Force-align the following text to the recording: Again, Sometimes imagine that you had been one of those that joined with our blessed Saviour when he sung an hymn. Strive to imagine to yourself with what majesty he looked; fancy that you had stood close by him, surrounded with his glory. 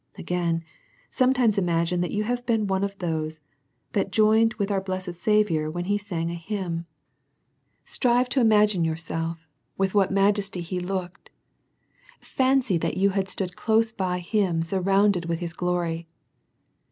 Again, 0.17 0.63
Sometimes 1.11 1.59
imagine 1.59 2.01
that 2.01 2.09
you 2.09 2.23
had 2.23 2.43
been 2.47 2.65
one 2.65 2.83
of 2.83 2.97
those 2.97 3.41
that 3.91 4.11
joined 4.11 4.55
with 4.55 4.71
our 4.71 4.81
blessed 4.81 5.13
Saviour 5.13 5.69
when 5.69 5.85
he 5.85 5.99
sung 5.99 6.31
an 6.31 6.37
hymn. 6.37 6.87
Strive 7.85 8.27
to 8.29 8.39
imagine 8.41 8.81
to 8.81 8.89
yourself 8.89 9.47
with 9.77 9.93
what 9.93 10.09
majesty 10.09 10.61
he 10.61 10.79
looked; 10.79 11.29
fancy 12.19 12.79
that 12.79 12.97
you 12.97 13.11
had 13.11 13.29
stood 13.29 13.55
close 13.55 13.91
by 13.91 14.17
him, 14.17 14.63
surrounded 14.63 15.25
with 15.25 15.37
his 15.37 15.53
glory. 15.53 16.07